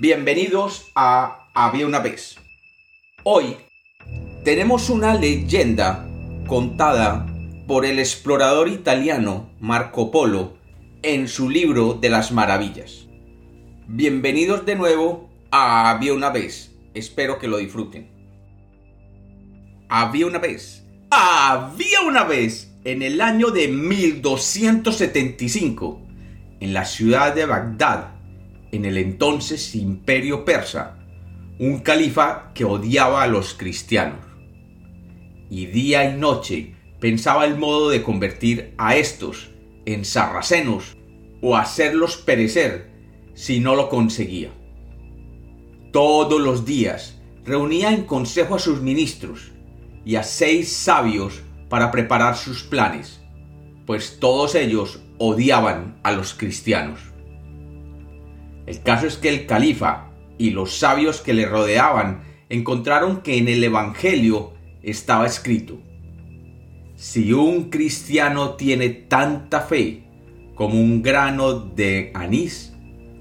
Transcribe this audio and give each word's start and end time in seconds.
Bienvenidos 0.00 0.92
a 0.94 1.48
Había 1.54 1.84
una 1.84 1.98
vez. 1.98 2.36
Hoy 3.24 3.56
tenemos 4.44 4.90
una 4.90 5.14
leyenda 5.14 6.08
contada 6.46 7.26
por 7.66 7.84
el 7.84 7.98
explorador 7.98 8.68
italiano 8.68 9.50
Marco 9.58 10.12
Polo 10.12 10.56
en 11.02 11.26
su 11.26 11.50
libro 11.50 11.94
de 11.94 12.10
las 12.10 12.30
maravillas. 12.30 13.08
Bienvenidos 13.88 14.64
de 14.64 14.76
nuevo 14.76 15.30
a 15.50 15.90
Había 15.90 16.14
una 16.14 16.30
vez. 16.30 16.76
Espero 16.94 17.40
que 17.40 17.48
lo 17.48 17.56
disfruten. 17.56 18.08
Había 19.88 20.28
una 20.28 20.38
vez. 20.38 20.86
Había 21.10 22.02
una 22.02 22.22
vez 22.22 22.72
en 22.84 23.02
el 23.02 23.20
año 23.20 23.50
de 23.50 23.66
1275 23.66 26.02
en 26.60 26.72
la 26.72 26.84
ciudad 26.84 27.34
de 27.34 27.46
Bagdad 27.46 28.17
en 28.72 28.84
el 28.84 28.98
entonces 28.98 29.74
imperio 29.74 30.44
persa, 30.44 30.98
un 31.58 31.80
califa 31.80 32.52
que 32.54 32.64
odiaba 32.64 33.22
a 33.22 33.26
los 33.26 33.54
cristianos. 33.54 34.24
Y 35.50 35.66
día 35.66 36.10
y 36.10 36.18
noche 36.18 36.74
pensaba 37.00 37.46
el 37.46 37.56
modo 37.56 37.90
de 37.90 38.02
convertir 38.02 38.74
a 38.78 38.96
estos 38.96 39.50
en 39.86 40.04
sarracenos 40.04 40.96
o 41.40 41.56
hacerlos 41.56 42.16
perecer 42.16 42.90
si 43.34 43.60
no 43.60 43.74
lo 43.74 43.88
conseguía. 43.88 44.50
Todos 45.92 46.40
los 46.40 46.64
días 46.64 47.18
reunía 47.44 47.92
en 47.92 48.04
consejo 48.04 48.56
a 48.56 48.58
sus 48.58 48.82
ministros 48.82 49.52
y 50.04 50.16
a 50.16 50.22
seis 50.22 50.70
sabios 50.72 51.40
para 51.68 51.90
preparar 51.90 52.36
sus 52.36 52.62
planes, 52.62 53.20
pues 53.86 54.18
todos 54.20 54.54
ellos 54.54 55.00
odiaban 55.18 55.98
a 56.02 56.12
los 56.12 56.34
cristianos. 56.34 57.00
El 58.68 58.82
caso 58.82 59.06
es 59.06 59.16
que 59.16 59.30
el 59.30 59.46
califa 59.46 60.10
y 60.36 60.50
los 60.50 60.76
sabios 60.76 61.22
que 61.22 61.32
le 61.32 61.46
rodeaban 61.46 62.20
encontraron 62.50 63.22
que 63.22 63.38
en 63.38 63.48
el 63.48 63.64
Evangelio 63.64 64.52
estaba 64.82 65.24
escrito, 65.24 65.78
si 66.94 67.32
un 67.32 67.70
cristiano 67.70 68.56
tiene 68.56 68.90
tanta 68.90 69.62
fe 69.62 70.02
como 70.54 70.74
un 70.74 71.00
grano 71.00 71.54
de 71.54 72.10
anís, 72.12 72.74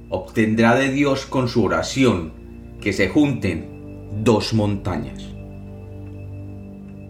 obtendrá 0.09 0.75
de 0.75 0.91
Dios 0.91 1.25
con 1.25 1.47
su 1.47 1.63
oración 1.63 2.33
que 2.81 2.91
se 2.91 3.07
junten 3.07 4.11
dos 4.21 4.53
montañas. 4.53 5.23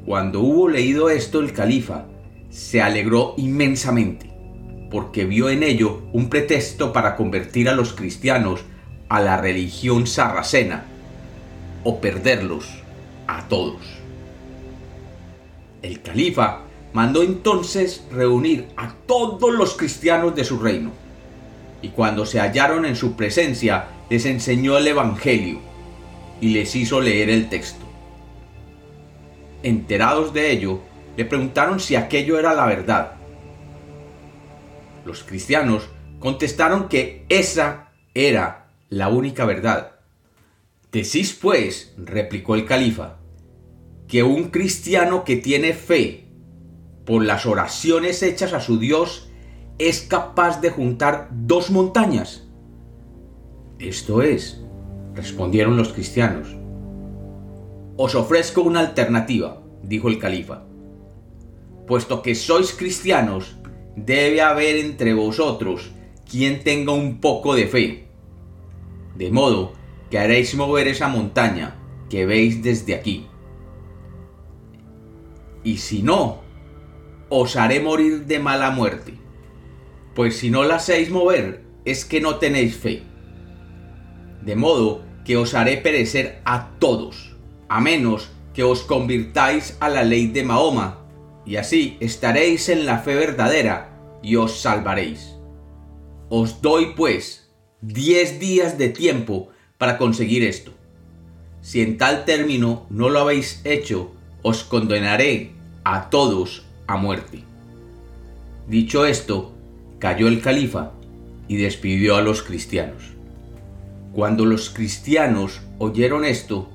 Cuando 0.05 0.41
hubo 0.41 0.69
leído 0.69 1.09
esto 1.09 1.39
el 1.39 1.53
califa, 1.53 2.05
se 2.51 2.83
alegró 2.83 3.33
inmensamente 3.37 4.36
porque 4.89 5.25
vio 5.25 5.49
en 5.49 5.63
ello 5.63 6.01
un 6.13 6.29
pretexto 6.29 6.93
para 6.93 7.15
convertir 7.15 7.69
a 7.69 7.75
los 7.75 7.93
cristianos 7.93 8.61
a 9.09 9.21
la 9.21 9.37
religión 9.37 10.07
sarracena 10.07 10.85
o 11.83 11.99
perderlos 11.99 12.65
a 13.27 13.47
todos. 13.47 13.81
El 15.81 16.01
califa 16.01 16.61
mandó 16.93 17.21
entonces 17.21 18.03
reunir 18.11 18.67
a 18.75 18.93
todos 19.05 19.53
los 19.53 19.75
cristianos 19.75 20.35
de 20.35 20.43
su 20.43 20.59
reino, 20.59 20.91
y 21.81 21.89
cuando 21.89 22.25
se 22.25 22.39
hallaron 22.39 22.85
en 22.85 22.95
su 22.95 23.15
presencia 23.15 23.87
les 24.09 24.25
enseñó 24.25 24.77
el 24.77 24.87
Evangelio 24.87 25.59
y 26.41 26.49
les 26.49 26.75
hizo 26.75 27.01
leer 27.01 27.29
el 27.29 27.49
texto. 27.49 27.85
Enterados 29.63 30.33
de 30.33 30.51
ello, 30.51 30.79
le 31.15 31.25
preguntaron 31.25 31.79
si 31.79 31.95
aquello 31.95 32.39
era 32.39 32.53
la 32.53 32.65
verdad, 32.65 33.16
los 35.07 35.23
cristianos 35.23 35.89
contestaron 36.19 36.89
que 36.89 37.25
esa 37.29 37.91
era 38.13 38.69
la 38.89 39.09
única 39.09 39.45
verdad. 39.45 39.93
Decís 40.91 41.37
pues, 41.41 41.93
replicó 41.97 42.55
el 42.55 42.65
califa, 42.65 43.17
que 44.07 44.23
un 44.23 44.49
cristiano 44.49 45.23
que 45.23 45.37
tiene 45.37 45.73
fe 45.73 46.27
por 47.05 47.23
las 47.23 47.45
oraciones 47.45 48.21
hechas 48.21 48.53
a 48.53 48.59
su 48.59 48.79
Dios 48.79 49.29
es 49.79 50.01
capaz 50.01 50.59
de 50.61 50.71
juntar 50.71 51.29
dos 51.31 51.69
montañas. 51.69 52.47
Esto 53.79 54.21
es, 54.21 54.61
respondieron 55.13 55.77
los 55.77 55.93
cristianos. 55.93 56.55
Os 57.95 58.15
ofrezco 58.15 58.61
una 58.61 58.79
alternativa, 58.79 59.61
dijo 59.83 60.09
el 60.09 60.19
califa. 60.19 60.63
Puesto 61.85 62.21
que 62.21 62.35
sois 62.35 62.73
cristianos 62.73 63.57
debe 63.97 64.41
haber 64.41 64.77
entre 64.77 65.13
vosotros 65.13 65.91
quien 66.29 66.63
tenga 66.63 66.93
un 66.93 67.19
poco 67.19 67.55
de 67.55 67.67
fe. 67.67 68.07
De 69.15 69.31
modo 69.31 69.73
que 70.09 70.19
haréis 70.19 70.55
mover 70.55 70.87
esa 70.87 71.07
montaña 71.07 71.75
que 72.09 72.25
veis 72.25 72.61
desde 72.61 72.93
aquí. 72.93 73.27
Y 75.63 75.77
si 75.77 76.03
no, 76.03 76.41
os 77.29 77.55
haré 77.55 77.79
morir 77.81 78.25
de 78.27 78.39
mala 78.39 78.69
muerte. 78.69 79.15
Pues 80.15 80.37
si 80.37 80.49
no 80.49 80.63
la 80.63 80.75
hacéis 80.75 81.09
mover, 81.09 81.63
es 81.83 82.05
que 82.05 82.21
no 82.21 82.35
tenéis 82.35 82.77
fe. 82.77 83.01
De 84.43 84.55
modo 84.55 85.01
que 85.25 85.37
os 85.37 85.55
haré 85.55 85.77
perecer 85.77 86.41
a 86.45 86.77
todos, 86.79 87.35
a 87.67 87.81
menos 87.81 88.29
que 88.53 88.63
os 88.63 88.83
convirtáis 88.83 89.75
a 89.79 89.89
la 89.89 90.03
ley 90.03 90.27
de 90.27 90.43
Mahoma 90.43 91.06
y 91.47 91.55
así 91.55 91.95
estaréis 92.01 92.67
en 92.67 92.85
la 92.85 92.99
fe 92.99 93.15
verdadera 93.15 93.89
y 94.21 94.35
os 94.35 94.59
salvaréis. 94.59 95.35
Os 96.29 96.61
doy 96.61 96.93
pues 96.95 97.49
diez 97.81 98.39
días 98.39 98.77
de 98.77 98.89
tiempo 98.89 99.49
para 99.77 99.97
conseguir 99.97 100.43
esto. 100.43 100.71
Si 101.61 101.81
en 101.81 101.97
tal 101.97 102.25
término 102.25 102.85
no 102.89 103.09
lo 103.09 103.19
habéis 103.19 103.61
hecho, 103.63 104.11
os 104.41 104.65
condenaré 104.65 105.51
a 105.85 106.09
todos 106.09 106.65
a 106.85 106.97
muerte. 106.97 107.43
Dicho 108.67 109.05
esto, 109.05 109.53
cayó 109.99 110.27
el 110.27 110.41
califa 110.41 110.91
y 111.47 111.55
despidió 111.55 112.17
a 112.17 112.21
los 112.21 112.43
cristianos. 112.43 113.13
Cuando 114.11 114.45
los 114.45 114.69
cristianos 114.69 115.61
oyeron 115.77 116.25
esto, 116.25 116.69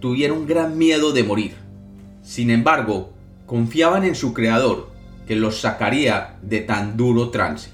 tuvieron 0.00 0.46
gran 0.46 0.78
miedo 0.78 1.12
de 1.12 1.24
morir. 1.24 1.54
Sin 2.22 2.50
embargo, 2.50 3.13
confiaban 3.46 4.04
en 4.04 4.14
su 4.14 4.32
Creador, 4.32 4.90
que 5.26 5.36
los 5.36 5.60
sacaría 5.60 6.36
de 6.42 6.60
tan 6.60 6.96
duro 6.96 7.30
trance. 7.30 7.70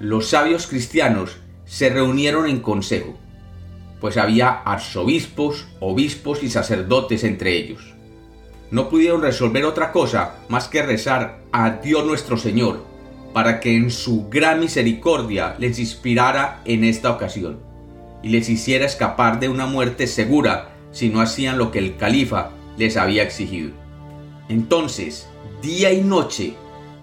Los 0.00 0.28
sabios 0.28 0.66
cristianos 0.66 1.38
se 1.64 1.88
reunieron 1.88 2.46
en 2.46 2.60
consejo, 2.60 3.16
pues 4.00 4.16
había 4.16 4.50
arzobispos, 4.50 5.66
obispos 5.80 6.42
y 6.42 6.50
sacerdotes 6.50 7.24
entre 7.24 7.56
ellos. 7.56 7.94
No 8.70 8.88
pudieron 8.88 9.22
resolver 9.22 9.64
otra 9.64 9.92
cosa 9.92 10.34
más 10.48 10.68
que 10.68 10.82
rezar 10.82 11.40
a 11.52 11.70
Dios 11.70 12.04
nuestro 12.04 12.36
Señor, 12.36 12.84
para 13.32 13.60
que 13.60 13.76
en 13.76 13.90
su 13.90 14.28
gran 14.28 14.60
misericordia 14.60 15.56
les 15.58 15.78
inspirara 15.78 16.62
en 16.64 16.84
esta 16.84 17.10
ocasión, 17.10 17.60
y 18.22 18.30
les 18.30 18.48
hiciera 18.48 18.86
escapar 18.86 19.40
de 19.40 19.48
una 19.48 19.66
muerte 19.66 20.06
segura 20.06 20.76
si 20.90 21.08
no 21.08 21.20
hacían 21.20 21.58
lo 21.58 21.70
que 21.70 21.78
el 21.78 21.96
califa 21.96 22.50
les 22.76 22.96
había 22.96 23.22
exigido. 23.22 23.85
Entonces, 24.48 25.28
día 25.60 25.92
y 25.92 26.02
noche, 26.02 26.54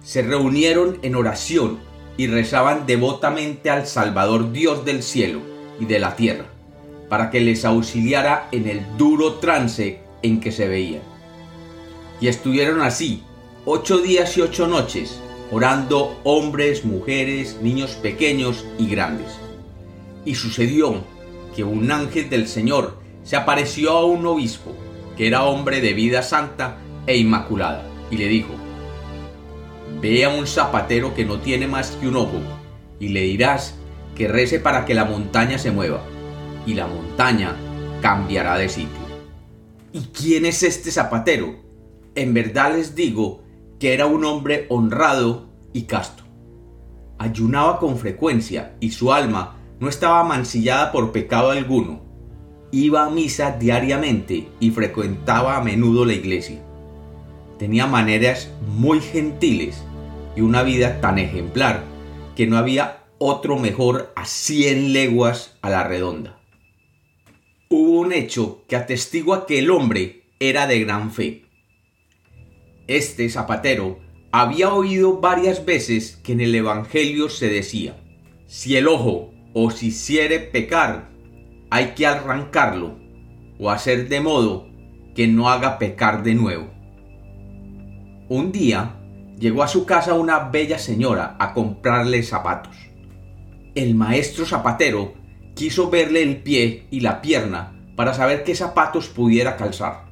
se 0.04 0.22
reunieron 0.22 1.00
en 1.02 1.16
oración 1.16 1.80
y 2.18 2.28
rezaban 2.28 2.86
devotamente 2.86 3.70
al 3.70 3.88
Salvador 3.88 4.52
Dios 4.52 4.86
del 4.86 5.04
cielo 5.04 5.40
y 5.80 5.86
de 5.86 6.00
la 6.00 6.16
tierra, 6.16 6.46
para 7.10 7.32
que 7.32 7.42
les 7.42 7.66
auxiliara 7.66 8.48
en 8.52 8.68
el 8.68 8.86
duro 8.98 9.36
trance 9.36 10.00
en 10.22 10.40
que 10.40 10.52
se 10.52 10.68
veían. 10.68 11.02
Y 12.22 12.28
estuvieron 12.28 12.82
así 12.82 13.24
ocho 13.66 13.98
días 13.98 14.38
y 14.38 14.42
ocho 14.42 14.68
noches, 14.68 15.20
orando 15.52 16.20
hombres, 16.24 16.86
mujeres, 16.86 17.58
niños 17.62 17.92
pequeños 17.92 18.66
y 18.78 18.88
grandes. 18.88 19.28
Y 20.26 20.36
sucedió 20.36 21.04
que 21.56 21.64
un 21.64 21.92
ángel 21.92 22.30
del 22.30 22.48
Señor 22.48 22.98
se 23.24 23.36
apareció 23.36 23.92
a 23.92 24.06
un 24.06 24.26
obispo, 24.26 24.72
que 25.18 25.28
era 25.28 25.44
hombre 25.44 25.82
de 25.82 25.94
vida 25.94 26.24
santa 26.24 26.78
e 27.06 27.18
inmaculada, 27.18 27.84
y 28.10 28.18
le 28.18 28.28
dijo, 28.28 28.54
Ve 30.02 30.26
a 30.26 30.30
un 30.30 30.48
zapatero 30.48 31.14
que 31.14 31.26
no 31.26 31.40
tiene 31.40 31.68
más 31.68 31.92
que 31.92 32.08
un 32.08 32.18
ojo, 32.18 32.40
y 33.00 33.10
le 33.10 33.22
dirás 33.22 33.78
que 34.16 34.28
rece 34.28 34.60
para 34.60 34.86
que 34.86 34.94
la 34.94 35.06
montaña 35.06 35.58
se 35.58 35.72
mueva, 35.72 36.02
y 36.66 36.74
la 36.74 36.88
montaña 36.88 37.56
cambiará 38.02 38.58
de 38.58 38.70
sitio. 38.70 39.04
¿Y 39.92 40.02
quién 40.08 40.46
es 40.46 40.64
este 40.64 40.92
zapatero? 40.92 41.56
En 42.16 42.34
verdad 42.34 42.76
les 42.76 42.96
digo 42.96 43.44
que 43.80 43.94
era 43.94 44.06
un 44.06 44.26
hombre 44.26 44.66
honrado 44.70 45.50
y 45.72 45.84
casto. 45.84 46.24
Ayunaba 47.18 47.80
con 47.80 47.98
frecuencia 47.98 48.76
y 48.80 48.92
su 48.92 49.14
alma 49.14 49.58
no 49.80 49.90
estaba 49.90 50.24
mancillada 50.24 50.92
por 50.92 51.12
pecado 51.12 51.52
alguno. 51.52 52.02
Iba 52.72 53.06
a 53.06 53.10
misa 53.10 53.52
diariamente 53.52 54.50
y 54.60 54.72
frecuentaba 54.72 55.58
a 55.58 55.64
menudo 55.64 56.06
la 56.06 56.14
iglesia 56.14 56.64
tenía 57.58 57.88
maneras 57.88 58.52
muy 58.68 59.00
gentiles 59.00 59.84
y 60.36 60.42
una 60.42 60.64
vida 60.64 61.02
tan 61.02 61.20
ejemplar 61.20 61.84
que 62.36 62.48
no 62.48 62.58
había 62.58 63.04
otro 63.20 63.58
mejor 63.58 64.12
a 64.16 64.26
cien 64.26 64.94
leguas 64.94 65.58
a 65.62 65.70
la 65.70 65.84
redonda. 65.84 66.40
hubo 67.70 68.02
un 68.02 68.14
hecho 68.14 68.64
que 68.68 68.76
atestigua 68.76 69.48
que 69.48 69.60
el 69.60 69.72
hombre 69.72 70.26
era 70.40 70.68
de 70.68 70.80
gran 70.80 71.12
fe. 71.12 71.46
Este 72.88 73.30
zapatero 73.30 74.00
había 74.32 74.74
oído 74.74 75.20
varias 75.22 75.66
veces 75.66 76.20
que 76.24 76.34
en 76.34 76.42
el 76.42 76.54
Evangelio 76.54 77.30
se 77.30 77.50
decía, 77.50 77.96
si 78.46 78.76
el 78.76 78.88
ojo 78.88 79.34
os 79.54 79.82
hiciere 79.84 80.40
pecar, 80.40 81.10
hay 81.70 81.94
que 81.96 82.06
arrancarlo 82.06 83.00
o 83.58 83.72
hacer 83.72 84.10
de 84.10 84.20
modo 84.20 84.68
que 85.16 85.28
no 85.28 85.50
haga 85.50 85.80
pecar 85.80 86.24
de 86.24 86.36
nuevo. 86.36 86.72
Un 88.34 88.52
día 88.52 88.96
llegó 89.38 89.62
a 89.62 89.68
su 89.68 89.86
casa 89.86 90.16
una 90.16 90.50
bella 90.50 90.80
señora 90.80 91.36
a 91.38 91.54
comprarle 91.54 92.24
zapatos. 92.24 92.76
El 93.76 93.94
maestro 93.94 94.48
zapatero 94.48 95.14
quiso 95.54 95.92
verle 95.92 96.24
el 96.24 96.42
pie 96.42 96.88
y 96.90 97.02
la 97.02 97.22
pierna 97.22 97.80
para 97.96 98.16
saber 98.16 98.44
qué 98.44 98.56
zapatos 98.56 99.08
pudiera 99.10 99.56
calzar. 99.56 100.06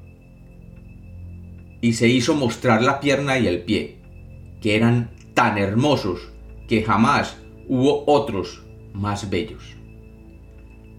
Y 1.81 1.93
se 1.93 2.09
hizo 2.09 2.35
mostrar 2.35 2.83
la 2.83 2.99
pierna 2.99 3.39
y 3.39 3.47
el 3.47 3.63
pie, 3.63 4.03
que 4.61 4.75
eran 4.75 5.15
tan 5.33 5.57
hermosos 5.57 6.31
que 6.67 6.83
jamás 6.83 7.37
hubo 7.67 8.03
otros 8.05 8.63
más 8.93 9.31
bellos. 9.31 9.63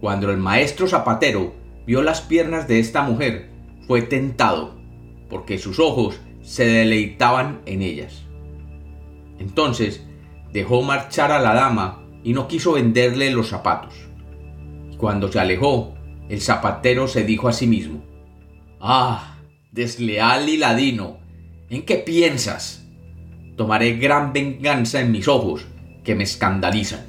Cuando 0.01 0.29
el 0.29 0.39
maestro 0.39 0.89
zapatero 0.89 1.55
vio 1.87 2.03
las 2.03 2.21
piernas 2.21 2.67
de 2.67 2.81
esta 2.81 3.03
mujer, 3.03 3.49
fue 3.87 4.03
tentado, 4.03 4.75
porque 5.31 5.59
sus 5.59 5.79
ojos 5.79 6.21
se 6.43 6.67
deleitaban 6.67 7.63
en 7.67 7.83
ellas. 7.83 8.25
Entonces 9.39 10.05
dejó 10.53 10.83
marchar 10.83 11.33
a 11.33 11.41
la 11.41 11.55
dama 11.55 12.03
y 12.23 12.33
no 12.33 12.47
quiso 12.49 12.73
venderle 12.73 13.31
los 13.31 13.49
zapatos. 13.49 13.95
Cuando 14.99 15.31
se 15.31 15.41
alejó, 15.41 15.95
el 16.29 16.41
zapatero 16.41 17.09
se 17.09 17.25
dijo 17.25 17.49
a 17.49 17.53
sí 17.53 17.67
mismo, 17.67 18.03
Ah, 18.81 19.39
desleal 19.71 20.49
y 20.49 20.57
ladino, 20.57 21.19
¿en 21.71 21.83
qué 21.83 21.97
piensas? 21.97 22.87
Tomaré 23.57 23.97
gran 23.97 24.33
venganza 24.33 25.01
en 25.01 25.13
mis 25.13 25.29
ojos, 25.29 25.67
que 26.05 26.15
me 26.15 26.25
escandalizan. 26.25 27.07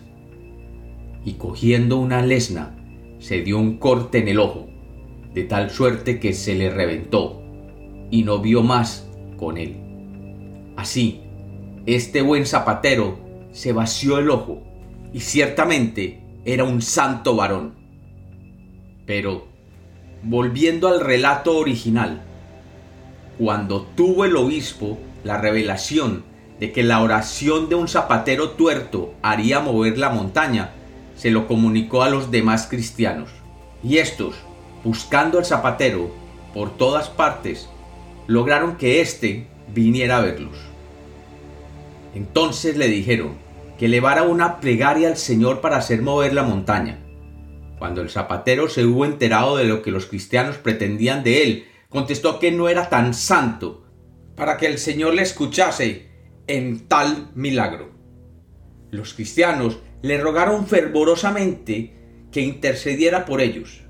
Y 1.26 1.34
cogiendo 1.34 1.98
una 1.98 2.22
lesna, 2.22 2.76
se 3.20 3.42
dio 3.42 3.58
un 3.58 3.78
corte 3.78 4.20
en 4.20 4.28
el 4.28 4.40
ojo, 4.40 4.68
de 5.34 5.44
tal 5.44 5.70
suerte 5.70 6.20
que 6.20 6.34
se 6.34 6.56
le 6.56 6.70
reventó, 6.70 7.42
y 8.12 8.24
no 8.24 8.40
vio 8.40 8.62
más 8.62 9.10
con 9.44 9.58
él. 9.58 9.78
Así, 10.76 11.22
este 11.86 12.22
buen 12.22 12.46
zapatero 12.46 13.20
se 13.52 13.74
vació 13.74 14.18
el 14.18 14.30
ojo, 14.30 14.62
y 15.14 15.20
ciertamente 15.20 16.22
era 16.46 16.64
un 16.64 16.82
santo 16.82 17.36
varón 17.36 17.84
pero, 19.06 19.48
volviendo 20.24 20.88
al 20.88 21.02
relato 21.02 21.58
original, 21.58 22.22
cuando 23.38 23.82
tuvo 23.82 24.24
el 24.24 24.36
obispo 24.38 24.98
la 25.24 25.38
revelación 25.38 26.24
de 26.60 26.72
que 26.72 26.84
la 26.84 27.02
oración 27.02 27.68
de 27.68 27.76
un 27.76 27.90
zapatero 27.90 28.52
tuerto 28.52 29.14
haría 29.22 29.60
mover 29.60 29.98
la 29.98 30.10
montaña, 30.10 30.72
se 31.18 31.32
lo 31.32 31.48
comunicó 31.48 32.04
a 32.04 32.10
los 32.10 32.32
demás 32.32 32.68
cristianos. 32.68 33.30
Y 33.84 33.98
estos, 33.98 34.36
buscando 34.86 35.38
al 35.40 35.46
zapatero 35.46 36.10
por 36.54 36.78
todas 36.78 37.10
partes, 37.10 37.68
lograron 38.28 38.78
que 38.78 39.02
éste 39.02 39.48
viniera 39.74 40.18
a 40.18 40.22
verlos. 40.22 40.58
Entonces 42.16 42.78
le 42.78 42.88
dijeron 42.88 43.38
que 43.78 43.86
elevara 43.86 44.24
una 44.24 44.60
plegaria 44.60 45.08
al 45.08 45.18
Señor 45.18 45.62
para 45.62 45.78
hacer 45.78 46.02
mover 46.02 46.34
la 46.34 46.44
montaña. 46.44 47.00
Cuando 47.80 48.02
el 48.02 48.10
zapatero 48.10 48.70
se 48.70 48.86
hubo 48.86 49.06
enterado 49.06 49.58
de 49.58 49.66
lo 49.66 49.82
que 49.82 49.92
los 49.92 50.06
cristianos 50.06 50.58
pretendían 50.58 51.24
de 51.24 51.44
él, 51.44 51.66
contestó 51.90 52.40
que 52.40 52.52
no 52.52 52.70
era 52.70 52.90
tan 52.90 53.14
santo 53.14 53.86
para 54.36 54.58
que 54.58 54.68
el 54.68 54.78
Señor 54.78 55.14
le 55.14 55.22
escuchase 55.22 56.08
en 56.48 56.88
tal 56.88 57.30
milagro. 57.36 57.92
Los 58.90 59.14
cristianos 59.14 59.80
le 60.02 60.18
rogaron 60.18 60.68
fervorosamente 60.68 61.94
que 62.32 62.42
intercediera 62.42 63.26
por 63.26 63.42
ellos, 63.42 63.82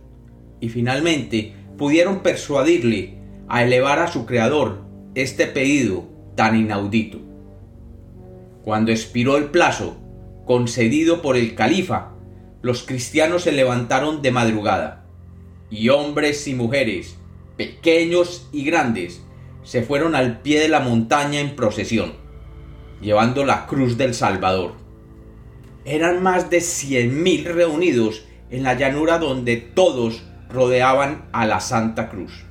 y 0.59 0.69
finalmente 0.69 1.53
pudieron 1.77 2.21
persuadirle 2.21 3.22
a 3.48 3.63
elevar 3.63 4.00
a 4.00 4.07
su 4.07 4.25
Creador 4.25 4.84
este 5.16 5.48
pedido 5.48 6.06
tan 6.36 6.56
inaudito. 6.56 7.19
Cuando 8.63 8.92
expiró 8.92 9.38
el 9.38 9.45
plazo 9.45 9.98
concedido 10.45 11.22
por 11.22 11.38
el 11.38 11.56
califa, 11.56 12.13
los 12.62 12.84
cristianos 12.84 13.44
se 13.44 13.51
levantaron 13.51 14.22
de 14.22 14.31
madrugada, 14.31 15.06
y 15.69 15.90
hombres 15.90 16.48
y 16.48 16.54
mujeres, 16.54 17.18
pequeños 17.57 18.48
y 18.51 18.63
grandes, 18.63 19.22
se 19.63 19.81
fueron 19.81 20.16
al 20.16 20.42
pie 20.42 20.60
de 20.60 20.68
la 20.68 20.80
montaña 20.80 21.40
en 21.40 21.56
procesión, 21.56 22.13
llevando 23.01 23.45
la 23.45 23.66
cruz 23.66 23.98
del 23.98 24.13
Salvador. 24.13 24.74
Eran 25.86 26.24
más 26.24 26.50
de 26.50 26.62
cien 26.62 27.24
mil 27.24 27.45
reunidos 27.45 28.25
en 28.50 28.63
la 28.63 28.75
llanura 28.75 29.19
donde 29.19 29.57
todos 29.57 30.24
rodeaban 30.50 31.25
a 31.31 31.45
la 31.45 31.60
Santa 31.60 32.10
Cruz. 32.10 32.45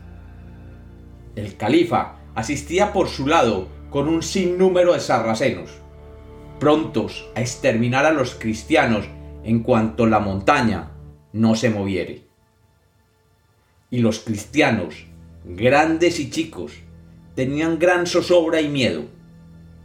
El 1.35 1.57
califa 1.57 2.19
asistía 2.35 2.93
por 2.93 3.09
su 3.09 3.27
lado 3.27 3.69
con 3.91 4.09
un 4.09 4.23
sinnúmero 4.23 4.93
de 4.93 5.01
sarracenos, 5.01 5.71
prontos 6.59 7.29
a 7.35 7.41
exterminar 7.41 8.05
a 8.05 8.13
los 8.13 8.35
cristianos 8.35 9.07
en 9.45 9.61
cuanto 9.63 10.07
la 10.07 10.21
montaña 10.21 10.93
no 11.33 11.55
se 11.55 11.71
moviere. 11.71 12.23
Y 13.91 13.99
los 13.99 14.21
cristianos, 14.21 15.07
grandes 15.45 16.21
y 16.21 16.31
chicos, 16.31 16.73
tenían 17.35 17.79
gran 17.79 18.07
zozobra 18.07 18.61
y 18.61 18.69
miedo, 18.69 19.05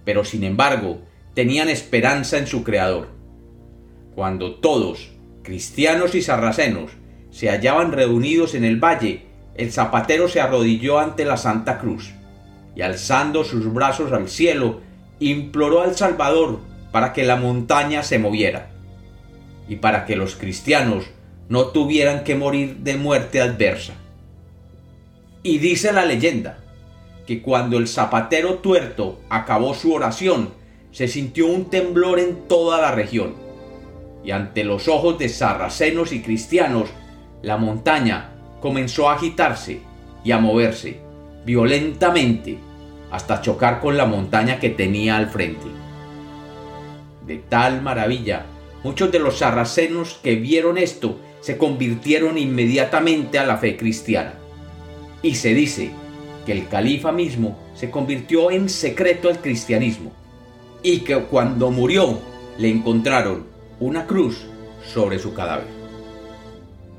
pero 0.05 0.23
sin 0.23 0.43
embargo 0.43 0.99
tenían 1.33 1.69
esperanza 1.69 2.37
en 2.37 2.47
su 2.47 2.63
Creador. 2.63 3.09
Cuando 4.15 4.55
todos, 4.55 5.11
cristianos 5.43 6.15
y 6.15 6.21
sarracenos, 6.21 6.91
se 7.29 7.49
hallaban 7.49 7.91
reunidos 7.91 8.55
en 8.55 8.63
el 8.63 8.83
valle, 8.83 9.26
el 9.57 9.71
zapatero 9.71 10.27
se 10.27 10.39
arrodilló 10.39 10.99
ante 10.99 11.25
la 11.25 11.35
Santa 11.37 11.79
Cruz 11.79 12.13
y 12.75 12.83
alzando 12.83 13.43
sus 13.43 13.73
brazos 13.73 14.11
al 14.11 14.29
cielo, 14.29 14.81
imploró 15.19 15.81
al 15.81 15.95
Salvador 15.95 16.59
para 16.91 17.11
que 17.11 17.23
la 17.23 17.35
montaña 17.35 18.03
se 18.03 18.19
moviera 18.19 18.69
y 19.67 19.77
para 19.77 20.05
que 20.05 20.15
los 20.15 20.35
cristianos 20.35 21.05
no 21.49 21.67
tuvieran 21.67 22.23
que 22.23 22.35
morir 22.35 22.77
de 22.77 22.95
muerte 22.97 23.41
adversa. 23.41 23.93
Y 25.41 25.57
dice 25.57 25.91
la 25.91 26.05
leyenda 26.05 26.59
que 27.25 27.41
cuando 27.41 27.77
el 27.77 27.87
zapatero 27.87 28.59
tuerto 28.59 29.19
acabó 29.29 29.73
su 29.73 29.93
oración, 29.93 30.53
se 30.91 31.07
sintió 31.07 31.47
un 31.47 31.69
temblor 31.69 32.19
en 32.19 32.47
toda 32.47 32.79
la 32.79 32.91
región, 32.91 33.33
y 34.23 34.31
ante 34.31 34.63
los 34.63 34.87
ojos 34.87 35.17
de 35.17 35.29
sarracenos 35.29 36.11
y 36.11 36.21
cristianos, 36.21 36.89
la 37.41 37.57
montaña 37.57 38.36
comenzó 38.59 39.09
a 39.09 39.15
agitarse 39.15 39.81
y 40.23 40.31
a 40.31 40.39
moverse 40.39 40.99
violentamente 41.45 42.57
hasta 43.11 43.41
chocar 43.41 43.79
con 43.79 43.97
la 43.97 44.05
montaña 44.05 44.59
que 44.59 44.69
tenía 44.69 45.17
al 45.17 45.27
frente. 45.27 45.67
De 47.25 47.37
tal 47.37 47.81
maravilla 47.81 48.45
Muchos 48.83 49.11
de 49.11 49.19
los 49.19 49.39
sarracenos 49.39 50.19
que 50.23 50.35
vieron 50.35 50.77
esto 50.77 51.19
se 51.41 51.57
convirtieron 51.57 52.37
inmediatamente 52.37 53.39
a 53.39 53.45
la 53.45 53.57
fe 53.57 53.75
cristiana. 53.75 54.35
Y 55.21 55.35
se 55.35 55.53
dice 55.53 55.91
que 56.45 56.51
el 56.53 56.67
califa 56.67 57.11
mismo 57.11 57.59
se 57.75 57.89
convirtió 57.89 58.51
en 58.51 58.69
secreto 58.69 59.29
al 59.29 59.41
cristianismo 59.41 60.13
y 60.83 60.99
que 60.99 61.17
cuando 61.23 61.71
murió 61.71 62.19
le 62.57 62.69
encontraron 62.69 63.45
una 63.79 64.05
cruz 64.05 64.45
sobre 64.85 65.19
su 65.19 65.33
cadáver. 65.33 65.76